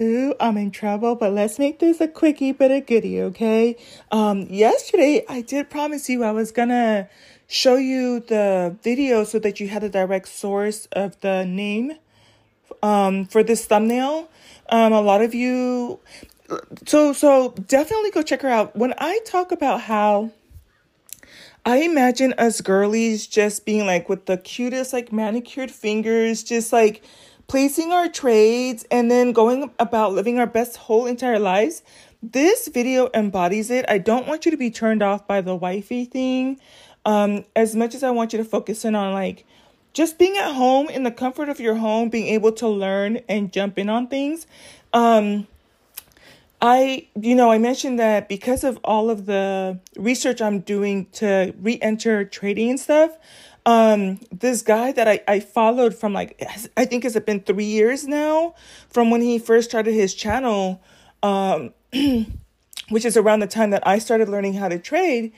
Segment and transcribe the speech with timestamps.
[0.00, 3.76] Ooh, I'm in trouble, but let's make this a quickie but a goodie, okay?
[4.12, 7.08] Um, yesterday I did promise you I was gonna
[7.46, 11.92] show you the video so that you had a direct source of the name
[12.82, 14.28] um for this thumbnail.
[14.68, 15.98] Um, a lot of you
[16.86, 18.76] so so definitely go check her out.
[18.76, 20.30] When I talk about how
[21.64, 27.02] I imagine us girlies just being like with the cutest like manicured fingers, just like
[27.46, 31.82] placing our trades, and then going about living our best whole entire lives.
[32.22, 33.84] This video embodies it.
[33.88, 36.58] I don't want you to be turned off by the wifey thing.
[37.04, 39.44] Um, as much as I want you to focus in on like
[39.92, 43.52] just being at home in the comfort of your home, being able to learn and
[43.52, 44.46] jump in on things.
[44.92, 45.46] Um,
[46.60, 51.54] I, you know, I mentioned that because of all of the research I'm doing to
[51.60, 53.16] re enter trading and stuff,
[53.66, 56.40] um this guy that I, I followed from like
[56.76, 58.54] i think it's it been three years now
[58.88, 60.80] from when he first started his channel
[61.22, 61.74] um
[62.88, 65.32] which is around the time that i started learning how to trade.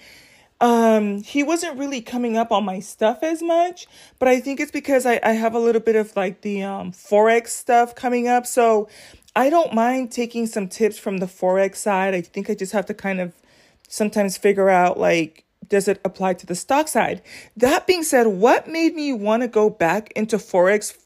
[0.60, 3.86] Um he wasn't really coming up on my stuff as much
[4.18, 6.92] but i think it's because i, I have a little bit of like the um
[6.92, 8.46] forex stuff coming up.
[8.46, 8.88] So
[9.34, 12.12] i don't mind taking some tips from the forex side.
[12.14, 13.32] I think i just have to kind of
[13.88, 17.22] sometimes figure out like does it apply to the stock side?
[17.56, 20.96] That being said, what made me want to go back into Forex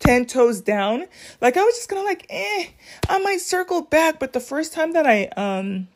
[0.00, 1.06] 10 toes down?
[1.40, 2.66] Like I was just kind of like, eh,
[3.08, 4.18] I might circle back.
[4.18, 5.88] But the first time that I, um,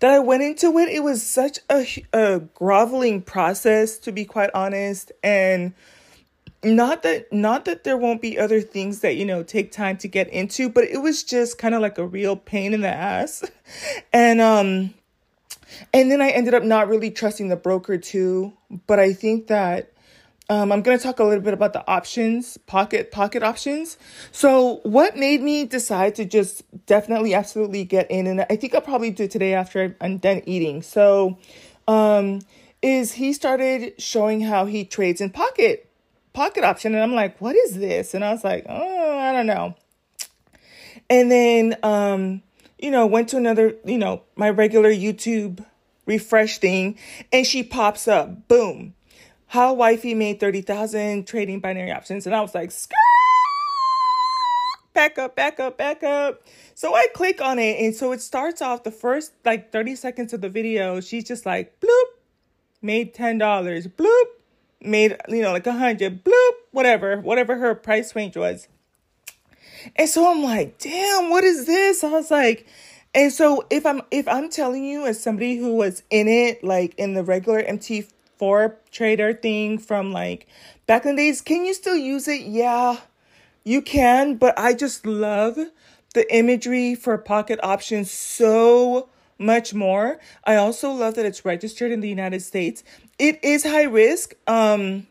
[0.00, 4.50] that I went into it, it was such a, a groveling process, to be quite
[4.54, 5.12] honest.
[5.22, 5.74] And
[6.64, 10.08] not that not that there won't be other things that you know take time to
[10.08, 13.44] get into but it was just kind of like a real pain in the ass
[14.14, 14.94] and um
[15.92, 18.52] and then I ended up not really trusting the broker too.
[18.86, 19.92] But I think that
[20.50, 23.96] um, I'm going to talk a little bit about the options, pocket pocket options.
[24.30, 28.82] So, what made me decide to just definitely, absolutely get in, and I think I'll
[28.82, 30.82] probably do it today after I'm done eating.
[30.82, 31.38] So,
[31.88, 32.40] um,
[32.82, 35.90] is he started showing how he trades in pocket
[36.34, 38.12] pocket option, and I'm like, what is this?
[38.12, 39.74] And I was like, oh, I don't know.
[41.08, 42.42] And then, um,
[42.84, 45.64] you know, went to another, you know, my regular YouTube
[46.04, 46.98] refresh thing,
[47.32, 48.46] and she pops up.
[48.46, 48.92] Boom.
[49.46, 52.26] How wifey made 30,000 trading binary options.
[52.26, 52.94] And I was like, Skirt!
[54.92, 56.42] back up, back up, back up.
[56.74, 60.34] So I click on it, and so it starts off the first like 30 seconds
[60.34, 61.00] of the video.
[61.00, 62.04] She's just like, bloop,
[62.82, 63.38] made $10,
[63.96, 64.24] bloop,
[64.82, 68.68] made, you know, like a hundred, bloop, whatever, whatever her price range was.
[69.96, 72.04] And so I'm like, damn, what is this?
[72.04, 72.66] I was like,
[73.14, 76.94] and so if I'm if I'm telling you as somebody who was in it, like
[76.96, 80.48] in the regular MT4 trader thing from like
[80.86, 82.42] back in the days, can you still use it?
[82.42, 82.98] Yeah,
[83.62, 85.58] you can, but I just love
[86.14, 89.08] the imagery for pocket options so
[89.38, 90.18] much more.
[90.44, 92.82] I also love that it's registered in the United States.
[93.18, 94.34] It is high risk.
[94.48, 95.06] Um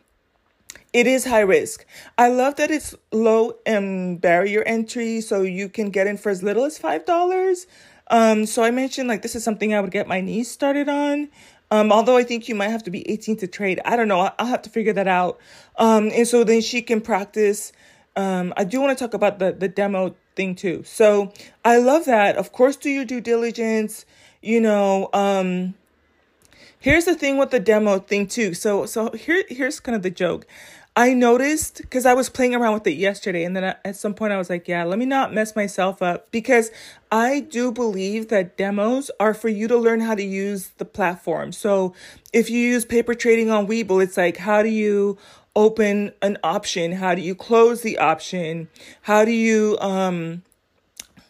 [0.94, 1.86] it is high risk.
[2.18, 6.44] I love that it's low um, barrier entry, so you can get in for as
[6.44, 7.68] little as five dollars.
[8.10, 11.30] Um, so I mentioned like this is something I would get my niece started on.
[11.72, 13.82] Um, although I think you might have to be 18 to trade.
[13.84, 14.20] I don't know.
[14.20, 15.40] I'll, I'll have to figure that out.
[15.78, 17.72] Um, and so then she can practice.
[18.16, 20.84] Um, I do want to talk about the the demo thing too.
[20.84, 21.34] So
[21.66, 22.36] I love that.
[22.38, 24.06] Of course, do your due diligence.
[24.42, 25.74] You know, um,
[26.84, 28.54] here's the thing with the demo thing too.
[28.54, 30.46] So so here here's kind of the joke.
[30.96, 34.32] I noticed because I was playing around with it yesterday, and then at some point
[34.32, 36.70] I was like, yeah, let me not mess myself up because
[37.12, 41.52] I do believe that demos are for you to learn how to use the platform.
[41.52, 41.96] So
[42.32, 45.18] if you use paper trading on Webull, it's like, how do you
[45.56, 46.92] open an option?
[46.92, 48.68] How do you close the option?
[49.04, 50.44] How do you, um,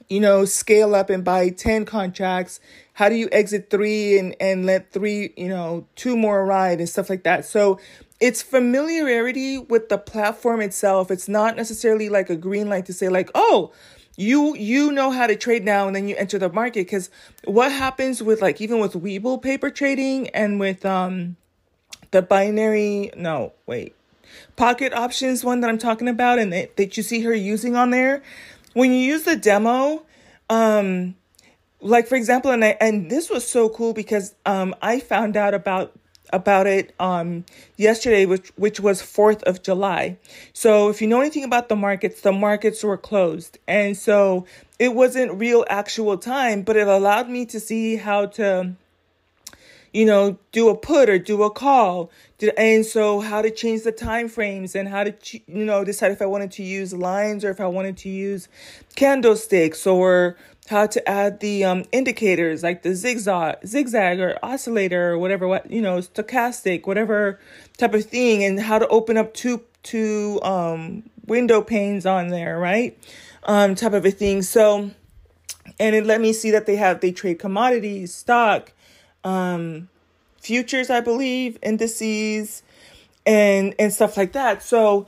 [0.09, 2.59] you know, scale up and buy 10 contracts?
[2.94, 6.88] How do you exit three and, and let three, you know, two more ride and
[6.88, 7.46] stuff like that?
[7.46, 7.80] So
[8.19, 11.12] it's familiarity with the platform itself.
[11.12, 13.74] It's not necessarily like a green light to say like, "Oh,
[14.16, 17.09] you you know how to trade now and then you enter the market because
[17.46, 21.35] what happens with like even with Webull paper trading and with um
[22.11, 23.96] the binary no wait
[24.56, 27.90] pocket options one that I'm talking about and that, that you see her using on
[27.90, 28.22] there
[28.73, 30.05] when you use the demo
[30.49, 31.16] um
[31.81, 35.53] like for example and I and this was so cool because um I found out
[35.53, 35.93] about
[36.34, 37.46] about it um,
[37.78, 40.17] yesterday, which which was Fourth of July.
[40.52, 44.46] So if you know anything about the markets, the markets were closed, and so
[44.79, 48.73] it wasn't real actual time, but it allowed me to see how to,
[49.93, 52.11] you know, do a put or do a call.
[52.57, 56.22] And so how to change the time frames and how to, you know, decide if
[56.22, 58.49] I wanted to use lines or if I wanted to use
[58.95, 60.35] candlesticks or
[60.67, 65.69] how to add the um, indicators like the zigzag, zigzag or oscillator or whatever, what,
[65.69, 67.39] you know, stochastic, whatever
[67.78, 72.57] type of thing and how to open up two, two um, window panes on there,
[72.57, 72.97] right?
[73.43, 74.41] Um, type of a thing.
[74.41, 74.91] So,
[75.79, 78.72] and it let me see that they have, they trade commodities, stock,
[79.23, 79.90] um,
[80.40, 82.64] futures, I believe, indices,
[83.25, 84.64] and and stuff like that.
[84.64, 85.08] So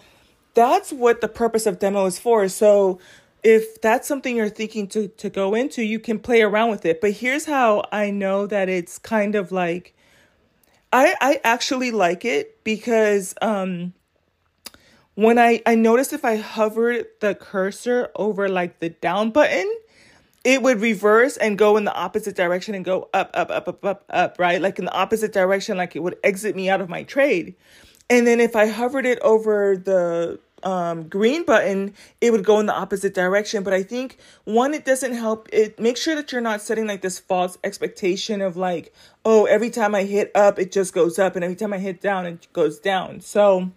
[0.54, 2.48] that's what the purpose of demo is for.
[2.48, 3.00] So
[3.44, 7.00] if that's something you're thinking to to go into, you can play around with it.
[7.02, 9.94] But here's how I know that it's kind of like
[10.92, 13.94] I I actually like it because um
[15.14, 19.72] when I I noticed if I hovered the cursor over like the down button,
[20.46, 23.84] it would reverse and go in the opposite direction and go up, up, up, up,
[23.84, 24.62] up, up, right?
[24.62, 27.56] Like in the opposite direction, like it would exit me out of my trade.
[28.12, 32.68] And then if I hovered it over the um, green button, it would go in
[32.68, 33.64] the opposite direction.
[33.64, 35.50] But I think one, it doesn't help.
[35.52, 38.94] It make sure that you're not setting like this false expectation of like,
[39.26, 42.02] oh, every time I hit up, it just goes up, and every time I hit
[42.02, 43.22] down, it goes down.
[43.22, 43.72] So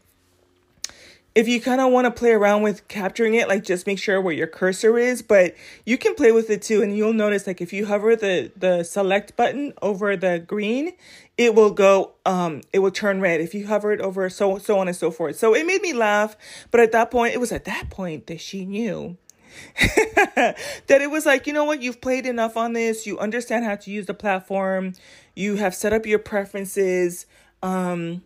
[1.34, 4.20] if you kind of want to play around with capturing it, like just make sure
[4.20, 5.54] where your cursor is, but
[5.84, 6.82] you can play with it too.
[6.82, 10.92] And you'll notice like if you hover the, the select button over the green,
[11.36, 14.78] it will go, um, it will turn red if you hover it over so, so
[14.78, 15.36] on and so forth.
[15.36, 16.36] So it made me laugh.
[16.70, 19.16] But at that point, it was at that point that she knew
[19.78, 20.56] that
[20.88, 23.90] it was like, you know what, you've played enough on this, you understand how to
[23.90, 24.94] use the platform,
[25.34, 27.26] you have set up your preferences,
[27.62, 28.22] um,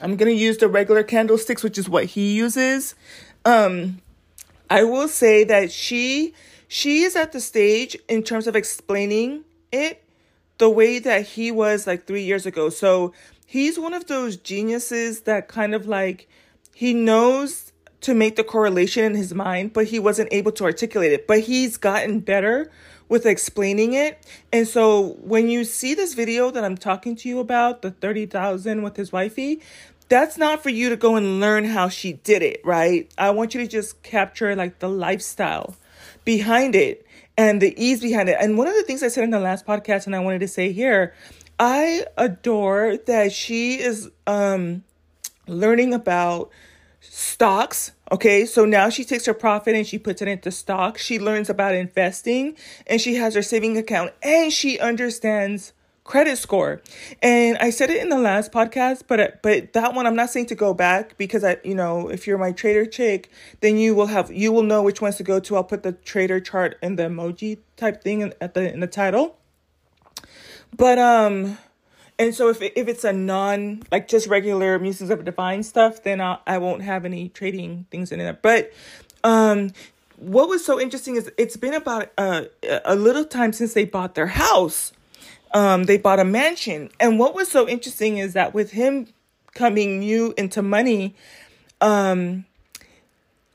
[0.00, 2.94] I'm going to use the regular candlesticks, which is what he uses.
[3.44, 4.00] Um,
[4.68, 6.34] I will say that she
[6.68, 10.02] she is at the stage in terms of explaining it
[10.58, 12.70] the way that he was like 3 years ago.
[12.70, 13.12] So,
[13.46, 16.28] he's one of those geniuses that kind of like
[16.74, 17.72] he knows
[18.02, 21.26] to make the correlation in his mind, but he wasn't able to articulate it.
[21.26, 22.70] But he's gotten better
[23.08, 24.24] with explaining it.
[24.52, 28.82] And so when you see this video that I'm talking to you about, the 30,000
[28.82, 29.60] with his wifey,
[30.08, 33.10] that's not for you to go and learn how she did it, right?
[33.18, 35.76] I want you to just capture like the lifestyle
[36.24, 37.06] behind it
[37.36, 38.36] and the ease behind it.
[38.40, 40.48] And one of the things I said in the last podcast and I wanted to
[40.48, 41.14] say here,
[41.58, 44.84] I adore that she is um
[45.46, 46.50] learning about
[47.00, 47.92] stocks.
[48.12, 51.02] Okay, so now she takes her profit and she puts it into stocks.
[51.02, 52.56] She learns about investing
[52.86, 55.72] and she has her saving account and she understands
[56.04, 56.80] credit score.
[57.20, 60.46] And I said it in the last podcast, but but that one I'm not saying
[60.46, 63.30] to go back because I you know, if you're my trader chick,
[63.60, 65.56] then you will have you will know which ones to go to.
[65.56, 69.36] I'll put the trader chart in the emoji type thing at the in the title.
[70.76, 71.58] But um
[72.18, 76.20] and so if if it's a non like just regular Musings of Divine stuff, then
[76.20, 78.42] I I won't have any trading things in it.
[78.42, 78.72] But
[79.24, 79.72] um
[80.16, 82.44] what was so interesting is it's been about uh,
[82.84, 84.92] a little time since they bought their house.
[85.52, 89.08] Um, they bought a mansion, and what was so interesting is that with him
[89.54, 91.14] coming new into money,
[91.80, 92.44] um,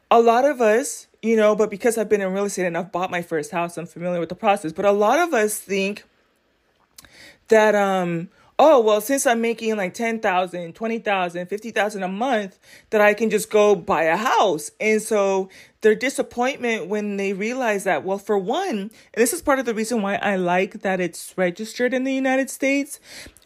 [0.09, 2.91] a lot of us, you know, but because I've been in real estate and I've
[2.91, 4.71] bought my first house, I'm familiar with the process.
[4.71, 6.05] But a lot of us think
[7.49, 8.29] that um
[8.63, 12.59] oh, well, since I'm making like 10,000, 20,000, 50,000 a month,
[12.91, 14.69] that I can just go buy a house.
[14.79, 15.49] And so
[15.81, 19.73] their disappointment when they realize that, well, for one, and this is part of the
[19.73, 22.99] reason why I like that it's registered in the United States,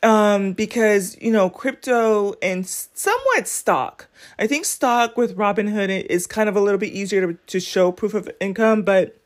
[0.03, 4.09] um, because, you know, crypto and somewhat stock.
[4.37, 7.93] I think stock with Robinhood is kind of a little bit easier to, to show
[7.93, 9.17] proof of income, but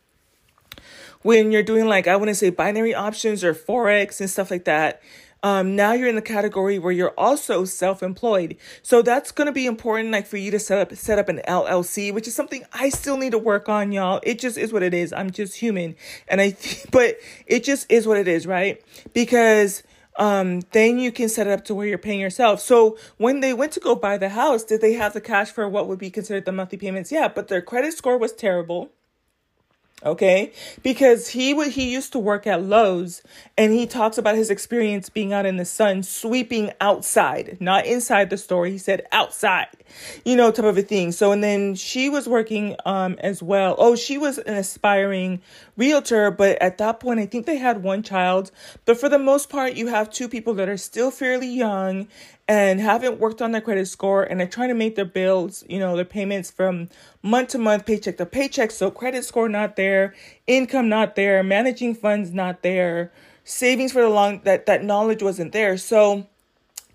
[1.21, 4.65] when you're doing like, I want to say binary options or Forex and stuff like
[4.65, 5.01] that,
[5.43, 8.57] um, now you're in the category where you're also self-employed.
[8.81, 11.41] So that's going to be important, like for you to set up, set up an
[11.47, 14.19] LLC, which is something I still need to work on, y'all.
[14.23, 15.13] It just is what it is.
[15.13, 15.95] I'm just human.
[16.27, 17.17] And I, th- but
[17.47, 18.83] it just is what it is, right?
[19.13, 19.83] Because,
[20.17, 22.59] um, then you can set it up to where you're paying yourself.
[22.59, 25.69] So when they went to go buy the house, did they have the cash for
[25.69, 27.09] what would be considered the monthly payments?
[27.09, 28.91] Yeah, but their credit score was terrible
[30.03, 30.51] okay?
[30.83, 33.21] Because he would he used to work at Lowe's
[33.57, 37.57] and he talks about his experience being out in the sun sweeping outside.
[37.59, 39.67] Not inside the store he said outside.
[40.25, 41.11] You know type of a thing.
[41.11, 43.75] So and then she was working um as well.
[43.77, 45.41] Oh she was an aspiring
[45.77, 48.51] realtor but at that point I think they had one child.
[48.85, 52.07] But for the most part you have two people that are still fairly young
[52.49, 55.77] and haven't worked on their credit score and are trying to make their bills, you
[55.77, 56.89] know, their payments from
[57.21, 58.71] month to month, paycheck to paycheck.
[58.71, 60.15] So credit score not there,
[60.47, 63.11] income not there, managing funds not there,
[63.43, 65.77] savings for the long that that knowledge wasn't there.
[65.77, 66.25] So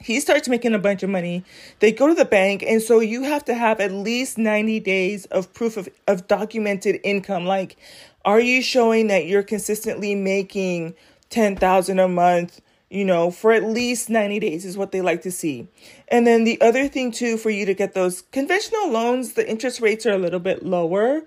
[0.00, 1.44] he starts making a bunch of money.
[1.78, 5.26] They go to the bank, and so you have to have at least 90 days
[5.26, 7.46] of proof of, of documented income.
[7.46, 7.76] Like,
[8.24, 10.96] are you showing that you're consistently making
[11.30, 12.60] 10,000 a month,
[12.94, 15.66] you know, for at least 90 days is what they like to see.
[16.06, 19.80] And then the other thing too for you to get those conventional loans, the interest
[19.80, 21.22] rates are a little bit lower.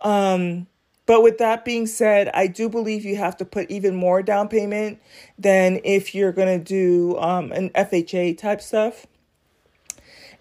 [0.00, 0.66] Um,
[1.06, 4.48] but with that being said, I do believe you have to put even more down
[4.48, 5.00] payment
[5.38, 9.06] than if you're going to do um, an FHA type stuff.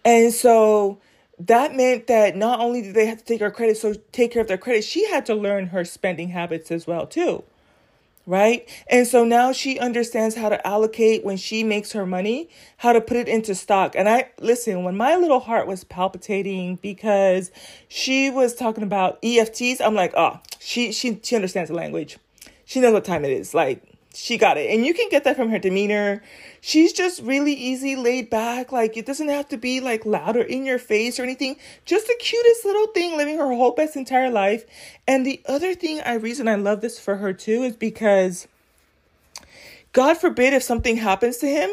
[0.03, 0.99] And so
[1.37, 4.41] that meant that not only did they have to take her credit, so take care
[4.41, 7.43] of their credit, she had to learn her spending habits as well too
[8.25, 8.67] right?
[8.87, 13.01] And so now she understands how to allocate when she makes her money, how to
[13.01, 13.95] put it into stock.
[13.95, 17.51] And I listen, when my little heart was palpitating because
[17.87, 22.17] she was talking about EFTs, I'm like, oh, she she she understands the language.
[22.65, 23.53] She knows what time it is.
[23.53, 24.69] Like she got it.
[24.69, 26.21] And you can get that from her demeanor.
[26.59, 28.71] She's just really easy, laid back.
[28.71, 31.57] Like it doesn't have to be like loud or in your face or anything.
[31.85, 34.65] Just the cutest little thing living her whole best entire life.
[35.07, 38.47] And the other thing I reason I love this for her too is because
[39.93, 41.69] God forbid if something happens to him,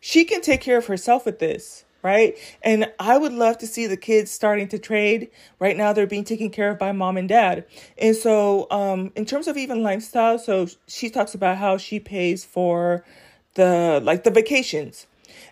[0.00, 2.36] she can take care of herself with this right?
[2.62, 5.30] And I would love to see the kids starting to trade.
[5.58, 7.64] Right now, they're being taken care of by mom and dad.
[7.98, 12.44] And so, um, in terms of even lifestyle, so she talks about how she pays
[12.44, 13.04] for
[13.54, 15.06] the like the vacations.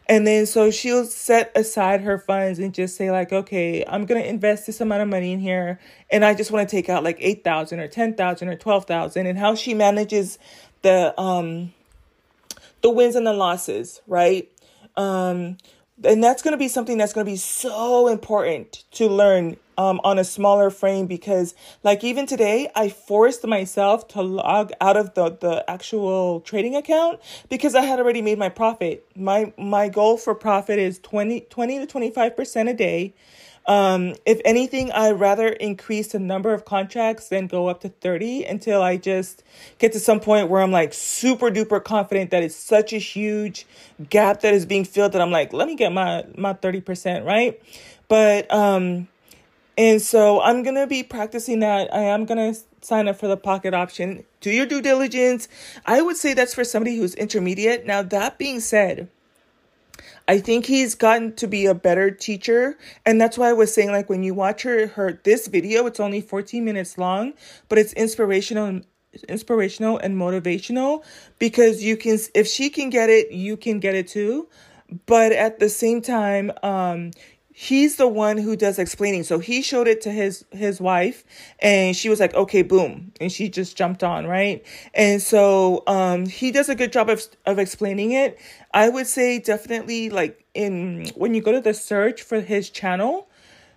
[0.09, 4.21] And then so she'll set aside her funds and just say like, okay, I'm gonna
[4.21, 5.79] invest this amount of money in here,
[6.11, 8.87] and I just want to take out like eight thousand or ten thousand or twelve
[8.87, 10.39] thousand, and how she manages
[10.83, 11.73] the um
[12.81, 14.51] the wins and the losses, right?
[14.97, 15.59] Um,
[16.05, 20.01] and that's going to be something that's going to be so important to learn um,
[20.05, 25.15] on a smaller frame because like even today i forced myself to log out of
[25.15, 29.07] the, the actual trading account because i had already made my profit.
[29.17, 33.15] My my goal for profit is 20 20 to 25% a day
[33.69, 38.45] um, if anything, I'd rather increase the number of contracts than go up to 30
[38.45, 39.43] until I just
[39.79, 43.67] get to some point where I'm like super duper confident that it's such a huge
[44.09, 47.61] gap that is being filled that I'm like, let me get my, my 30%, right?
[48.09, 49.07] But, um,
[49.77, 51.93] and so I'm going to be practicing that.
[51.95, 54.25] I am going to sign up for the pocket option.
[54.41, 55.47] Do your due diligence.
[55.85, 57.85] I would say that's for somebody who's intermediate.
[57.85, 59.11] Now, that being said,
[60.27, 62.77] I think he's gotten to be a better teacher.
[63.07, 66.01] And that's why I was saying, like, when you watch her, her this video, it's
[66.01, 67.35] only 14 minutes long,
[67.69, 68.87] but it's inspirational and
[69.29, 71.03] inspirational and motivational
[71.39, 74.47] because you can if she can get it you can get it too
[75.07, 77.11] but at the same time um
[77.61, 79.25] he's the one who does explaining.
[79.25, 81.25] So he showed it to his his wife
[81.59, 84.65] and she was like, "Okay, boom." And she just jumped on, right?
[84.95, 88.39] And so um he does a good job of of explaining it.
[88.73, 93.29] I would say definitely like in when you go to the search for his channel,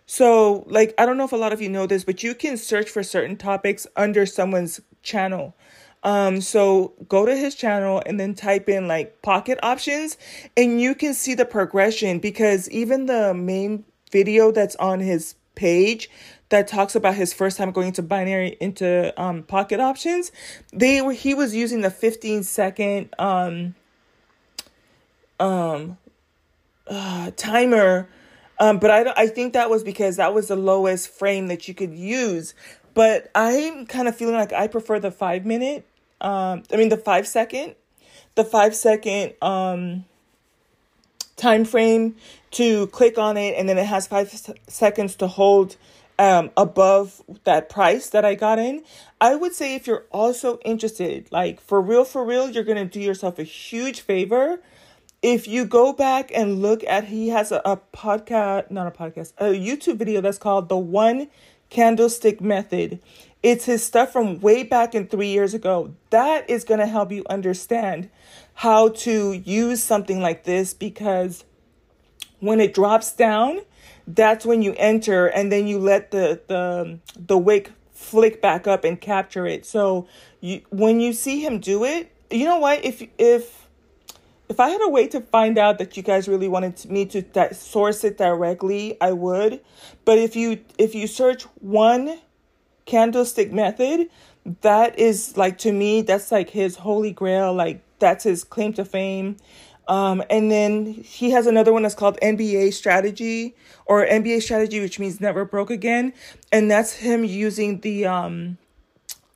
[0.05, 2.57] so like I don't know if a lot of you know this, but you can
[2.57, 5.55] search for certain topics under someone's channel.
[6.03, 10.17] Um, so go to his channel and then type in like pocket options
[10.57, 16.09] and you can see the progression because even the main video that's on his page
[16.49, 20.31] that talks about his first time going to binary into um, pocket options,
[20.73, 23.75] they were he was using the 15 second um
[25.39, 25.97] um
[26.87, 28.09] uh, timer
[28.61, 31.73] um, but I, I think that was because that was the lowest frame that you
[31.73, 32.53] could use.
[32.93, 35.87] But I'm kind of feeling like I prefer the five minute
[36.21, 37.75] um, I mean the five second,
[38.35, 40.05] the five second um,
[41.35, 42.15] time frame
[42.51, 44.31] to click on it, and then it has five
[44.67, 45.75] seconds to hold
[46.19, 48.83] um, above that price that I got in.
[49.19, 53.01] I would say if you're also interested, like for real, for real, you're gonna do
[53.01, 54.61] yourself a huge favor
[55.21, 59.33] if you go back and look at he has a, a podcast not a podcast
[59.37, 61.27] a youtube video that's called the one
[61.69, 62.99] candlestick method
[63.43, 65.93] it's his stuff from way back in three years ago.
[66.11, 68.09] That is going to help you understand
[68.55, 71.43] how to use something like this because
[72.39, 73.61] when it drops down,
[74.05, 78.83] that's when you enter and then you let the the the wick flick back up
[78.83, 79.65] and capture it.
[79.65, 80.07] So
[80.39, 82.83] you when you see him do it, you know what?
[82.83, 83.67] If if
[84.49, 87.53] if I had a way to find out that you guys really wanted me to
[87.53, 89.61] source it directly, I would.
[90.03, 92.19] But if you if you search one
[92.91, 94.09] candlestick method,
[94.61, 97.53] that is like to me, that's like his holy grail.
[97.53, 99.37] Like that's his claim to fame.
[99.87, 103.55] Um, and then he has another one that's called NBA strategy
[103.85, 106.13] or NBA strategy, which means never broke again.
[106.51, 108.57] And that's him using the um,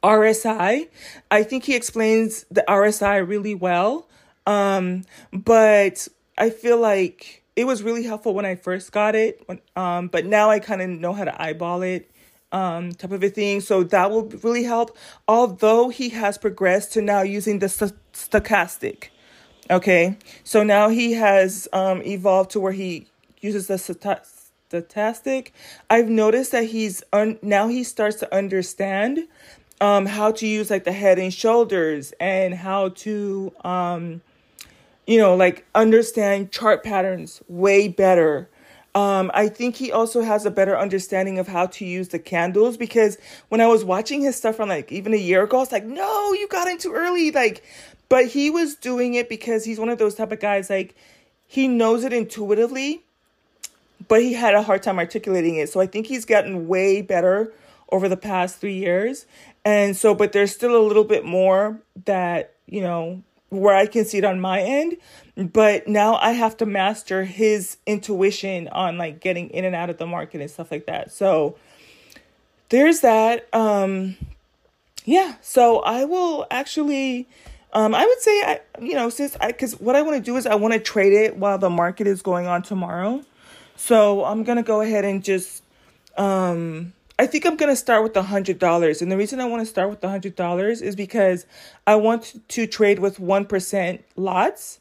[0.03, 0.87] RSI.
[1.31, 4.07] I think he explains the RSI really well.
[4.45, 6.07] Um, but
[6.37, 9.47] I feel like it was really helpful when I first got it.
[9.75, 12.11] Um, but now I kind of know how to eyeball it,
[12.51, 13.61] um, type of a thing.
[13.61, 14.97] So that will really help.
[15.27, 19.09] Although he has progressed to now using the st- stochastic.
[19.69, 20.17] Okay.
[20.43, 23.07] So now he has um, evolved to where he
[23.41, 24.21] uses the st-
[24.71, 25.51] stochastic.
[25.89, 29.27] I've noticed that he's un- now he starts to understand
[29.81, 34.21] um, how to use like the head and shoulders and how to um,
[35.07, 38.49] you know, like understand chart patterns way better.
[38.95, 42.77] Um, I think he also has a better understanding of how to use the candles
[42.77, 43.17] because
[43.49, 45.83] when I was watching his stuff from like even a year ago, I was like,
[45.83, 47.29] no, you got in too early.
[47.31, 47.61] Like,
[48.07, 50.95] but he was doing it because he's one of those type of guys, like,
[51.47, 53.03] he knows it intuitively,
[54.07, 55.69] but he had a hard time articulating it.
[55.69, 57.51] So I think he's gotten way better
[57.91, 59.25] over the past three years.
[59.63, 64.05] And so, but there's still a little bit more that, you know, where I can
[64.05, 64.97] see it on my end,
[65.35, 69.97] but now I have to master his intuition on like getting in and out of
[69.97, 71.11] the market and stuff like that.
[71.11, 71.57] So
[72.69, 73.53] there's that.
[73.53, 74.15] Um
[75.03, 77.27] yeah, so I will actually
[77.73, 80.37] um I would say I you know, since I cuz what I want to do
[80.37, 83.21] is I want to trade it while the market is going on tomorrow.
[83.75, 85.63] So I'm to go ahead and just
[86.17, 89.01] um I think I'm to start with the $100.
[89.01, 91.45] And the reason I want to start with the $100 is because
[91.87, 94.79] I want to trade with 1% lots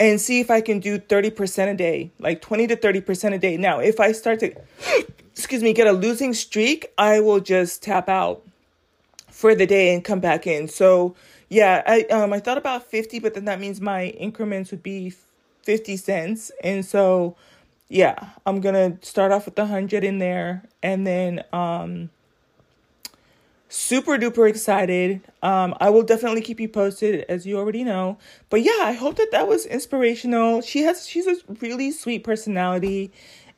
[0.00, 3.56] and see if I can do 30% a day, like 20 to 30% a day.
[3.56, 4.54] Now, if I start to,
[5.32, 8.42] excuse me, get a losing streak, I will just tap out
[9.30, 10.68] for the day and come back in.
[10.68, 11.14] So,
[11.48, 15.14] yeah, I um I thought about 50, but then that means my increments would be
[15.62, 16.52] 50 cents.
[16.62, 17.36] And so
[17.88, 22.10] yeah, I'm gonna start off with the hundred in there, and then um,
[23.68, 25.20] super duper excited.
[25.42, 28.18] Um, I will definitely keep you posted, as you already know.
[28.50, 30.62] But yeah, I hope that that was inspirational.
[30.62, 33.12] She has she's a really sweet personality,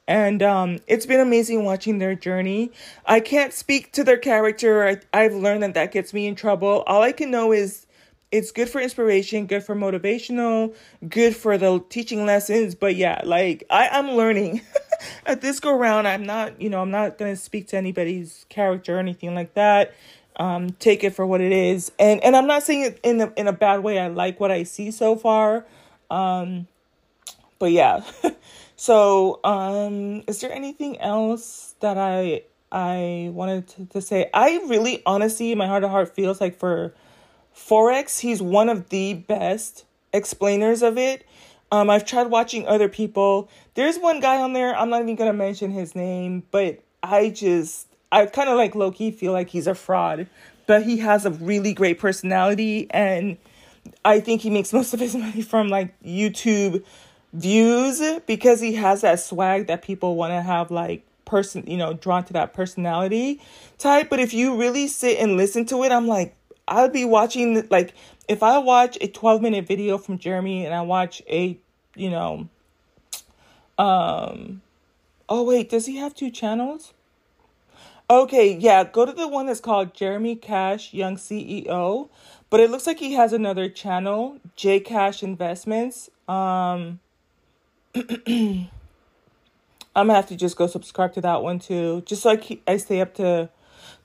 [0.06, 2.72] and um, it's been amazing watching their journey.
[3.06, 4.86] I can't speak to their character.
[4.86, 6.82] I, I've learned that that gets me in trouble.
[6.86, 7.86] All I can know is
[8.32, 10.74] it's good for inspiration, good for motivational,
[11.08, 12.74] good for the teaching lessons.
[12.74, 14.62] But yeah, like I, I'm learning.
[15.26, 18.96] At this go round, I'm not, you know, I'm not gonna speak to anybody's character
[18.96, 19.94] or anything like that.
[20.36, 21.92] Um, take it for what it is.
[21.98, 23.98] And and I'm not saying it in a in a bad way.
[23.98, 25.66] I like what I see so far.
[26.10, 26.66] Um
[27.58, 28.02] but yeah.
[28.76, 34.30] so um is there anything else that I I wanted to, to say?
[34.32, 36.94] I really honestly my heart of heart feels like for
[37.54, 41.24] Forex, he's one of the best explainers of it.
[41.72, 43.48] Um, I've tried watching other people.
[43.74, 47.86] There's one guy on there, I'm not even gonna mention his name, but I just
[48.12, 50.26] I kind of like lowkey feel like he's a fraud.
[50.66, 53.36] But he has a really great personality and
[54.04, 56.84] I think he makes most of his money from like YouTube
[57.32, 61.92] views because he has that swag that people want to have like person, you know,
[61.92, 63.40] drawn to that personality
[63.78, 64.10] type.
[64.10, 66.34] But if you really sit and listen to it, I'm like,
[66.68, 67.94] I would be watching like
[68.28, 71.58] if I watch a 12 minute video from Jeremy and I watch a,
[71.96, 72.48] you know,
[73.78, 74.62] um,
[75.28, 76.92] oh wait, does he have two channels?
[78.08, 82.08] Okay, yeah, go to the one that's called Jeremy Cash Young CEO,
[82.50, 86.10] but it looks like he has another channel, J Cash Investments.
[86.28, 86.98] Um,
[87.94, 88.68] I'm
[89.94, 92.76] gonna have to just go subscribe to that one too, just so I keep I
[92.76, 93.48] stay up to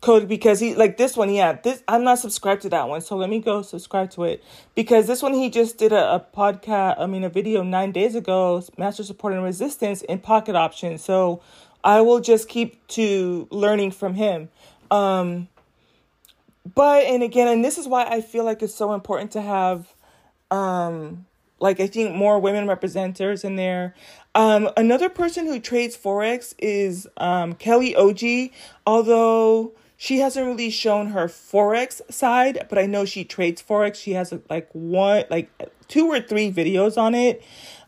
[0.01, 3.15] code because he like this one yeah this i'm not subscribed to that one so
[3.15, 4.43] let me go subscribe to it.
[4.75, 8.15] Because this one he just did a, a podcast i mean a video nine days
[8.15, 11.03] ago master support and resistance in pocket options.
[11.03, 11.41] So
[11.83, 14.49] i will just keep to learning from him.
[14.91, 15.47] Um
[16.73, 19.93] but and again and this is why i feel like it's so important to have
[20.49, 21.25] um
[21.59, 23.93] like i think more women representatives in there
[24.35, 28.21] um another person who trades forex is um kelly og
[28.85, 33.95] although she hasn't really shown her forex side but i know she trades forex.
[33.95, 35.49] She has like one like
[35.87, 37.41] two or three videos on it.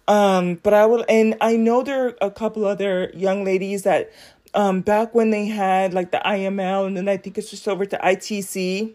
[0.07, 4.11] Um but i will and i know there are a couple other young ladies that
[4.53, 7.85] um back when they had like the iml and then i think it's just over
[7.85, 8.93] to itc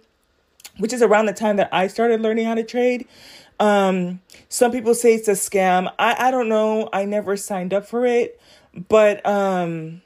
[0.79, 3.07] which is around the time that i started learning how to trade
[3.63, 5.93] um some people say it's a scam.
[5.99, 6.89] I i don't know.
[6.93, 8.41] I never signed up for it.
[8.89, 10.03] But um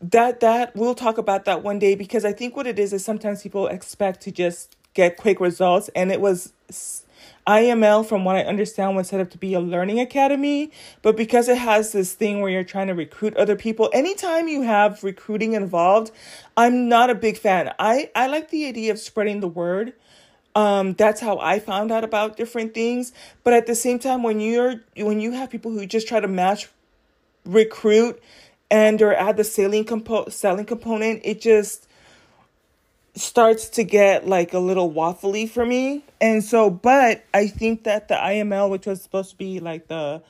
[0.00, 3.04] that that we'll talk about that one day because I think what it is is
[3.04, 5.90] sometimes people expect to just get quick results.
[5.94, 6.52] And it was
[7.46, 10.70] IML, from what I understand, was set up to be a learning academy,
[11.02, 14.62] but because it has this thing where you're trying to recruit other people, anytime you
[14.62, 16.12] have recruiting involved,
[16.56, 17.72] I'm not a big fan.
[17.78, 19.94] I, I like the idea of spreading the word.
[20.54, 23.12] Um, that's how I found out about different things.
[23.44, 26.28] But at the same time, when you're when you have people who just try to
[26.28, 26.68] match
[27.44, 28.20] recruit
[28.70, 31.86] and or add the selling compo- selling component, it just
[33.14, 36.04] starts to get like a little waffly for me.
[36.20, 40.22] And so, but I think that the IML, which was supposed to be like the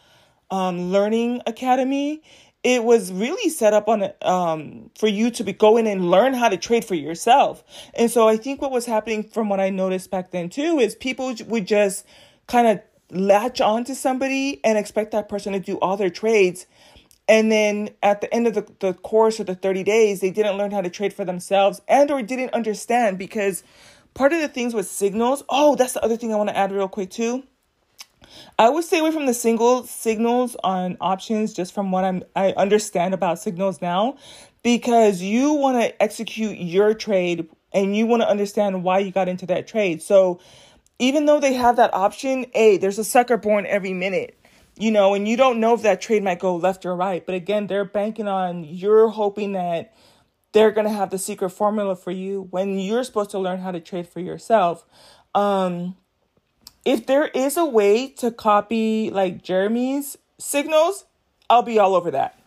[0.51, 2.23] um, learning academy,
[2.63, 6.49] it was really set up on um, for you to be going and learn how
[6.49, 7.65] to trade for yourself.
[7.95, 10.95] And so I think what was happening from what I noticed back then too is
[10.95, 12.05] people would just
[12.47, 16.67] kind of latch on to somebody and expect that person to do all their trades
[17.29, 20.57] and then at the end of the, the course of the 30 days they didn't
[20.57, 23.63] learn how to trade for themselves and or didn't understand because
[24.15, 26.71] part of the things with signals oh that's the other thing i want to add
[26.71, 27.43] real quick too
[28.59, 32.53] i would stay away from the single signals on options just from what i'm i
[32.53, 34.17] understand about signals now
[34.63, 39.29] because you want to execute your trade and you want to understand why you got
[39.29, 40.41] into that trade so
[40.99, 44.37] even though they have that option a there's a sucker born every minute
[44.81, 47.25] you know, and you don't know if that trade might go left or right.
[47.25, 49.93] But again, they're banking on you're hoping that
[50.53, 53.71] they're going to have the secret formula for you when you're supposed to learn how
[53.71, 54.85] to trade for yourself.
[55.35, 55.97] Um,
[56.85, 61.05] if there is a way to copy like Jeremy's signals,
[61.49, 62.39] I'll be all over that.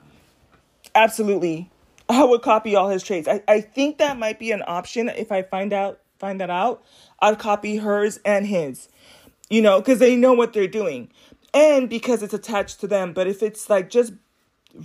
[0.95, 1.69] Absolutely.
[2.09, 3.27] I would copy all his trades.
[3.27, 6.83] I, I think that might be an option if I find out find that out.
[7.19, 8.87] I'd copy hers and his.
[9.49, 11.09] You know, because they know what they're doing
[11.53, 13.13] and because it's attached to them.
[13.13, 14.13] But if it's like just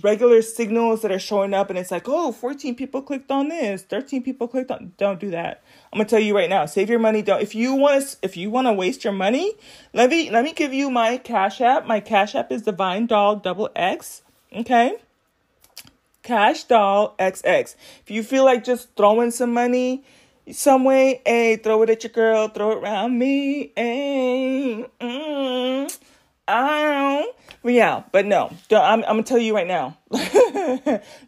[0.01, 3.81] regular signals that are showing up and it's like, oh, 14 people clicked on this,
[3.83, 5.63] 13 people clicked on don't do that.
[5.91, 7.21] I'm gonna tell you right now, save your money.
[7.21, 9.53] Don't if you want to if you want to waste your money,
[9.93, 11.85] let me let me give you my cash app.
[11.85, 14.21] My cash app is Divine Doll Double X.
[14.55, 14.95] Okay.
[16.21, 17.75] Cash Doll XX.
[18.01, 20.03] If you feel like just throwing some money
[20.51, 24.85] some way, hey, throw it at your girl, throw it around me, hey.
[24.99, 25.99] Mm.
[26.49, 27.35] I don't.
[27.63, 29.97] Yeah, but no, I'm, I'm gonna tell you right now.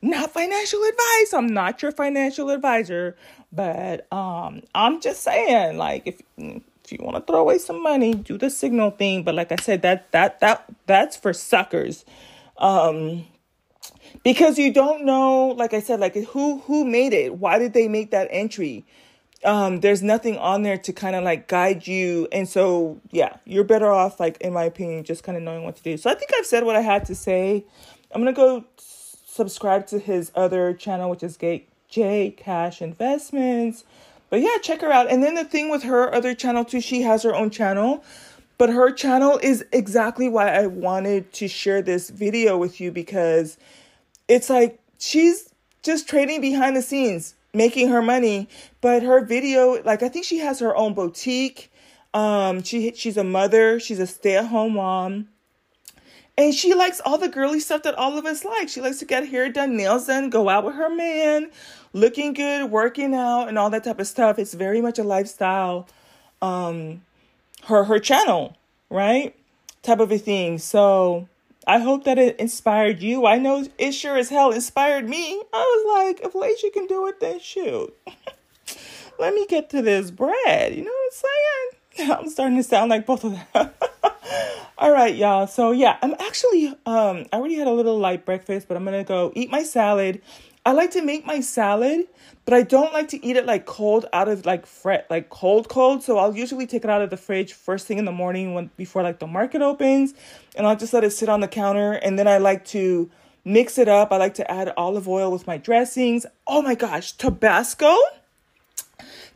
[0.01, 1.33] not financial advice.
[1.33, 3.17] I'm not your financial advisor,
[3.51, 8.13] but um, I'm just saying, like, if if you want to throw away some money,
[8.13, 9.23] do the signal thing.
[9.23, 12.05] But like I said, that that that that's for suckers,
[12.57, 13.25] um,
[14.23, 15.47] because you don't know.
[15.49, 17.35] Like I said, like who who made it?
[17.35, 18.85] Why did they make that entry?
[19.43, 22.27] Um, there's nothing on there to kind of like guide you.
[22.31, 25.75] And so, yeah, you're better off, like, in my opinion, just kind of knowing what
[25.77, 25.97] to do.
[25.97, 27.65] So I think I've said what I had to say.
[28.13, 33.83] I'm going to go subscribe to his other channel, which is Gate J Cash Investments.
[34.29, 35.09] But yeah, check her out.
[35.09, 38.03] And then the thing with her other channel too, she has her own channel.
[38.57, 43.57] But her channel is exactly why I wanted to share this video with you because
[44.27, 45.49] it's like she's
[45.81, 48.47] just trading behind the scenes making her money
[48.79, 51.71] but her video like i think she has her own boutique.
[52.13, 53.79] Um she she's a mother.
[53.79, 55.29] She's a stay-at-home mom.
[56.37, 58.67] And she likes all the girly stuff that all of us like.
[58.69, 61.51] She likes to get hair done nails done go out with her man
[61.93, 64.39] looking good working out and all that type of stuff.
[64.39, 65.87] It's very much a lifestyle
[66.41, 67.01] um
[67.65, 68.57] her her channel
[68.91, 69.35] right?
[69.81, 70.59] Type of a thing.
[70.59, 71.27] So
[71.67, 73.27] I hope that it inspired you.
[73.27, 75.41] I know it sure as hell inspired me.
[75.53, 77.95] I was like, if Lacey can do it, then shoot.
[79.19, 80.75] Let me get to this bread.
[80.75, 82.11] You know what I'm saying?
[82.19, 83.69] I'm starting to sound like both of them.
[84.77, 85.45] All right, y'all.
[85.45, 89.03] So yeah, I'm actually um I already had a little light breakfast, but I'm gonna
[89.03, 90.21] go eat my salad.
[90.65, 92.07] I like to make my salad,
[92.45, 95.69] but I don't like to eat it like cold out of like fret like cold
[95.69, 96.03] cold.
[96.03, 98.69] So I'll usually take it out of the fridge first thing in the morning when
[98.77, 100.13] before like the market opens,
[100.55, 101.93] and I'll just let it sit on the counter.
[101.93, 103.09] And then I like to
[103.43, 104.11] mix it up.
[104.11, 106.25] I like to add olive oil with my dressings.
[106.45, 107.95] Oh my gosh, Tabasco.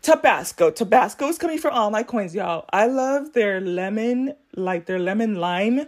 [0.04, 0.70] Tabasco.
[0.70, 2.66] Tabasco is coming for all my coins, y'all.
[2.72, 5.88] I love their lemon, like their lemon lime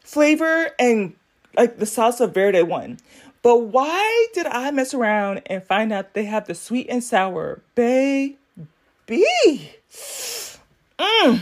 [0.00, 1.14] flavor and
[1.54, 2.98] like the salsa verde one.
[3.42, 7.60] But why did I mess around and find out they have the sweet and sour?
[7.74, 8.36] Baby.
[10.98, 11.40] Mm.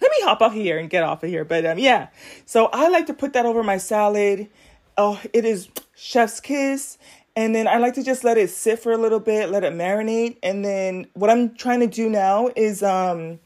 [0.00, 1.44] Let me hop off here and get off of here.
[1.44, 2.08] But um, yeah,
[2.44, 4.48] so I like to put that over my salad.
[4.98, 6.98] Oh, it is chef's kiss.
[7.36, 9.72] And then I like to just let it sit for a little bit, let it
[9.72, 10.38] marinate.
[10.42, 13.38] And then what I'm trying to do now is um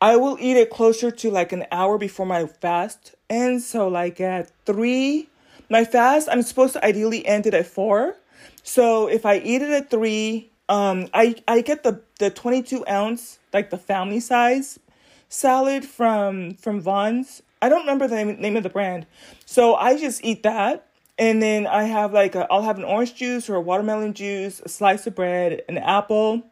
[0.00, 3.66] I will eat it closer to like an hour before my fast ends.
[3.66, 5.28] So like at three
[5.68, 8.16] my fast, I'm supposed to ideally end it at four.
[8.62, 13.38] So if I eat it at three, um, I, I get the, the 22 ounce,
[13.52, 14.78] like the family size
[15.28, 17.42] salad from from Vons.
[17.60, 19.06] I don't remember the name, name of the brand.
[19.44, 20.86] So I just eat that.
[21.18, 24.60] And then I have like i will have an orange juice or a watermelon juice,
[24.60, 26.42] a slice of bread, an apple.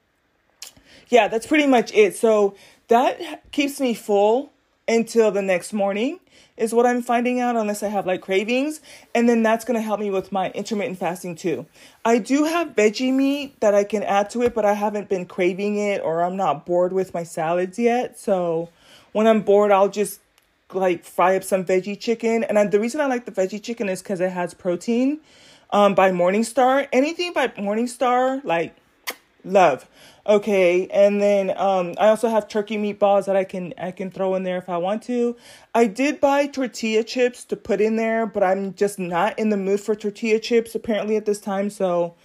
[1.08, 2.16] Yeah, that's pretty much it.
[2.16, 2.56] So
[2.88, 4.52] that keeps me full
[4.88, 6.20] until the next morning
[6.56, 8.80] is what I'm finding out unless I have like cravings
[9.14, 11.66] and then that's going to help me with my intermittent fasting too.
[12.04, 15.26] I do have veggie meat that I can add to it but I haven't been
[15.26, 18.18] craving it or I'm not bored with my salads yet.
[18.18, 18.70] So
[19.12, 20.20] when I'm bored I'll just
[20.72, 23.88] like fry up some veggie chicken and I, the reason I like the veggie chicken
[23.88, 25.20] is cuz it has protein
[25.70, 26.88] um by Morningstar.
[26.92, 28.74] Anything by Morningstar like
[29.46, 29.88] love.
[30.26, 34.34] Okay, and then um, I also have turkey meatballs that I can I can throw
[34.34, 35.36] in there if I want to.
[35.72, 39.56] I did buy tortilla chips to put in there, but I'm just not in the
[39.56, 41.70] mood for tortilla chips apparently at this time.
[41.70, 42.16] So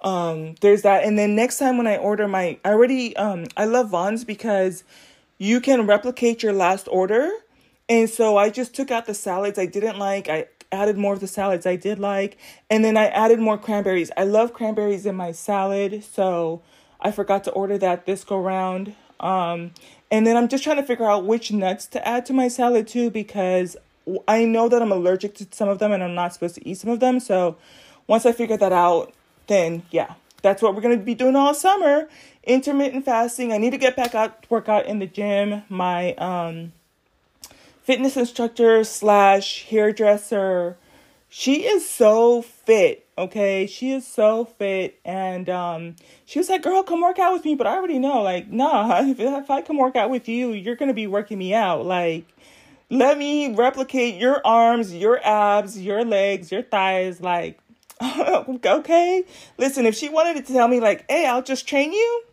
[0.00, 1.04] um, there's that.
[1.04, 4.82] And then next time when I order my, I already um, I love Vons because
[5.36, 7.30] you can replicate your last order.
[7.88, 10.28] And so I just took out the salads I didn't like.
[10.30, 12.38] I added more of the salads I did like,
[12.70, 14.10] and then I added more cranberries.
[14.16, 16.62] I love cranberries in my salad, so
[17.00, 18.94] I forgot to order that this go round.
[19.20, 19.72] Um,
[20.10, 22.88] and then I'm just trying to figure out which nuts to add to my salad
[22.88, 23.76] too because
[24.26, 26.78] I know that I'm allergic to some of them and I'm not supposed to eat
[26.78, 27.20] some of them.
[27.20, 27.56] So
[28.06, 29.14] once I figure that out,
[29.46, 32.08] then yeah, that's what we're going to be doing all summer.
[32.44, 33.52] Intermittent fasting.
[33.52, 35.62] I need to get back out, to work out in the gym.
[35.68, 36.72] My um,
[37.82, 40.76] fitness instructor slash hairdresser,
[41.28, 46.82] she is so fit Okay, she is so fit, and um, she was like, "Girl,
[46.82, 49.76] come work out with me." But I already know, like, nah, if, if I come
[49.76, 51.84] work out with you, you're gonna be working me out.
[51.84, 52.24] Like,
[52.88, 57.20] let me replicate your arms, your abs, your legs, your thighs.
[57.20, 57.60] Like,
[58.00, 59.24] okay,
[59.58, 59.84] listen.
[59.84, 62.24] If she wanted to tell me, like, "Hey, I'll just train you,"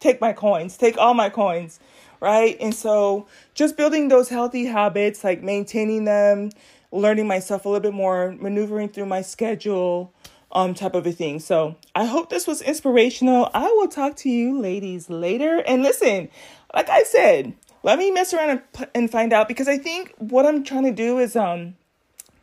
[0.00, 1.78] take my coins, take all my coins,
[2.20, 2.56] right?
[2.60, 6.50] And so, just building those healthy habits, like maintaining them
[6.90, 10.12] learning myself a little bit more, maneuvering through my schedule,
[10.52, 11.40] um, type of a thing.
[11.40, 13.50] So I hope this was inspirational.
[13.52, 15.62] I will talk to you ladies later.
[15.66, 16.28] And listen,
[16.74, 18.62] like I said, let me mess around
[18.94, 21.76] and, find out because I think what I'm trying to do is um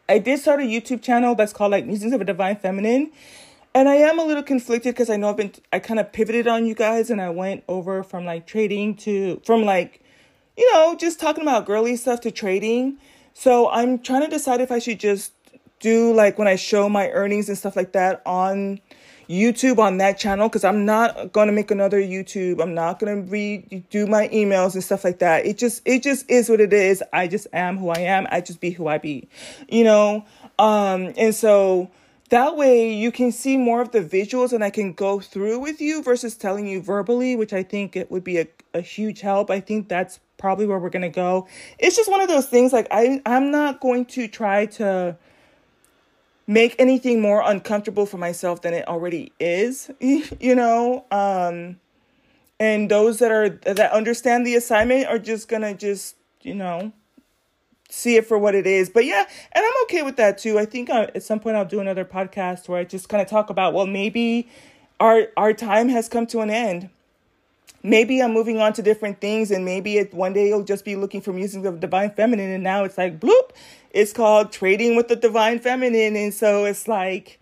[0.08, 3.12] I did start a YouTube channel that's called like Musings of a Divine Feminine.
[3.76, 6.48] And I am a little conflicted because I know I've been I kind of pivoted
[6.48, 10.02] on you guys and I went over from like trading to from like
[10.58, 12.98] you know, just talking about girly stuff to trading.
[13.34, 15.34] So I'm trying to decide if I should just
[15.82, 18.80] do like when I show my earnings and stuff like that on
[19.30, 22.62] YouTube on that channel because I'm not to make another YouTube.
[22.62, 25.46] I'm not to redo my emails and stuff like that.
[25.46, 27.04] It just it just is what it is.
[27.12, 28.26] I just am who I am.
[28.32, 29.28] I just be who I be.
[29.68, 30.26] You know?
[30.58, 31.92] Um and so
[32.36, 35.80] that way you can see more of the visuals and I can go through with
[35.80, 39.50] you versus telling you verbally, which I think it would be a, a huge help.
[39.50, 41.48] I think that's probably where we're gonna go.
[41.80, 45.18] It's just one of those things like I I'm not going to try to
[46.46, 51.06] make anything more uncomfortable for myself than it already is, you know.
[51.12, 51.80] Um
[52.60, 56.92] and those that are that understand the assignment are just gonna just, you know,
[57.96, 58.90] see it for what it is.
[58.90, 60.60] But yeah, and I'm okay with that too.
[60.60, 63.22] I think I, uh, at some point I'll do another podcast where I just kind
[63.22, 64.48] of talk about well maybe
[65.00, 66.90] our our time has come to an end
[67.86, 70.96] maybe I'm moving on to different things, and maybe it one day you'll just be
[70.96, 73.52] looking for music of divine feminine, and now it's like bloop,
[73.92, 77.40] it's called trading with the divine feminine, and so it's like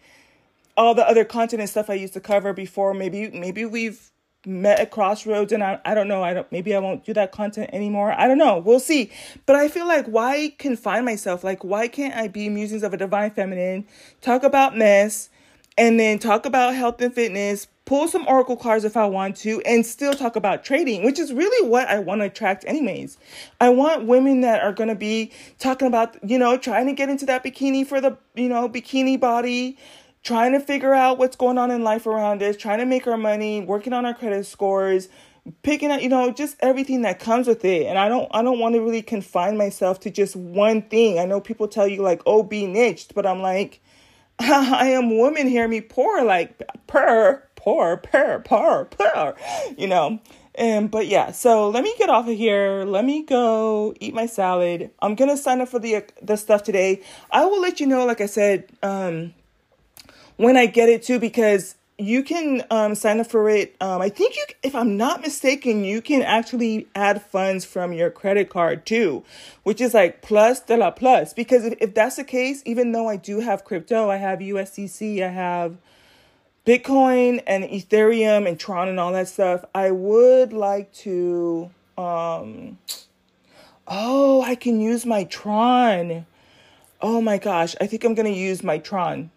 [0.76, 2.94] all the other content and stuff I used to cover before.
[2.94, 4.12] Maybe maybe we've
[4.46, 7.32] met at crossroads and I, I don't know i don't maybe i won't do that
[7.32, 8.14] content anymore.
[8.18, 9.12] I don't know we'll see.
[9.46, 11.44] But i feel like why confine myself?
[11.44, 13.86] Like why can't i be musings of a divine feminine
[14.22, 15.30] talk about mess
[15.78, 19.62] and then talk about health and fitness pull some oracle cards if I want to,
[19.62, 23.18] and still talk about trading, which is really what I want to attract, anyways.
[23.60, 27.10] I want women that are going to be talking about, you know, trying to get
[27.10, 29.78] into that bikini for the, you know, bikini body,
[30.24, 33.18] trying to figure out what's going on in life around us, trying to make our
[33.18, 35.10] money, working on our credit scores,
[35.62, 37.86] picking up, you know, just everything that comes with it.
[37.86, 41.20] And I don't, I don't want to really confine myself to just one thing.
[41.20, 43.82] I know people tell you like, oh, be niched, but I'm like,
[44.40, 49.36] I am woman, hear me pour like per poor, poor, poor, poor,
[49.78, 50.20] you know.
[50.56, 52.84] And but yeah, so let me get off of here.
[52.86, 54.92] Let me go eat my salad.
[55.02, 57.02] I'm gonna sign up for the the stuff today.
[57.32, 59.34] I will let you know, like I said, um,
[60.38, 63.76] when I get it too, because you can um, sign up for it.
[63.80, 68.10] Um, I think you, if I'm not mistaken, you can actually add funds from your
[68.10, 69.24] credit card too,
[69.64, 71.34] which is like plus de la plus.
[71.34, 75.24] Because if, if that's the case, even though I do have crypto, I have USDC,
[75.24, 75.78] I have
[76.66, 82.80] Bitcoin and Ethereum and Tron and all that stuff, I would like to um
[83.86, 86.26] Oh, I can use my Tron.
[87.02, 89.30] Oh my gosh, I think I'm gonna use my Tron.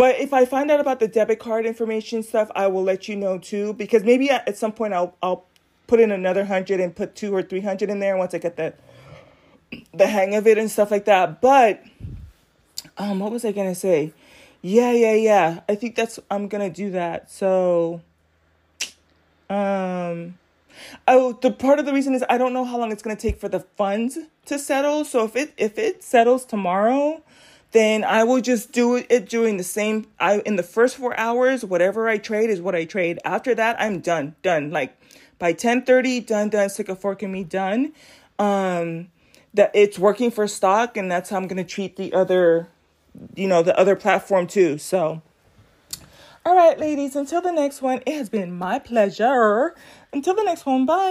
[0.00, 3.16] But if I find out about the debit card information stuff, I will let you
[3.16, 3.74] know too.
[3.74, 5.44] Because maybe at some point I'll I'll
[5.88, 8.56] put in another hundred and put two or three hundred in there once I get
[8.56, 8.72] the
[9.92, 11.42] the hang of it and stuff like that.
[11.42, 11.84] But
[12.96, 14.14] um, what was I gonna say?
[14.62, 15.60] Yeah, yeah, yeah.
[15.68, 17.30] I think that's I'm gonna do that.
[17.30, 18.00] So,
[19.50, 20.38] um,
[21.08, 23.38] oh, the part of the reason is I don't know how long it's gonna take
[23.38, 25.04] for the funds to settle.
[25.04, 27.22] So if it if it settles tomorrow,
[27.72, 30.06] then I will just do it during the same.
[30.18, 33.18] I in the first four hours, whatever I trade is what I trade.
[33.24, 34.70] After that, I'm done, done.
[34.70, 34.96] Like
[35.38, 36.68] by ten thirty, done, done.
[36.68, 37.92] Sick of forking me, done.
[38.38, 39.08] Um,
[39.54, 42.68] that it's working for stock, and that's how I'm gonna treat the other
[43.34, 44.78] you know, the other platform too.
[44.78, 45.22] So,
[46.44, 49.74] all right, ladies, until the next one, it has been my pleasure.
[50.12, 51.08] Until the next one, bye.